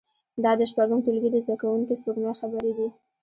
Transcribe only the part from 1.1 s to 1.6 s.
د زده